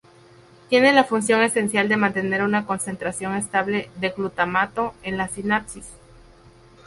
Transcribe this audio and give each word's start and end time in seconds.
Tiene 0.67 0.93
la 0.93 1.03
función 1.03 1.43
esencial 1.43 1.87
de 1.87 1.95
mantener 1.95 2.41
una 2.41 2.65
concentración 2.65 3.35
estable 3.35 3.91
de 3.97 4.09
glutamato 4.09 4.95
en 5.03 5.15
las 5.19 5.29
sinapsis. 5.29 5.87